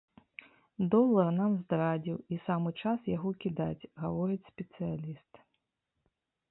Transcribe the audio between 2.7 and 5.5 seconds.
час яго кідаць, гаворыць спецыяліст.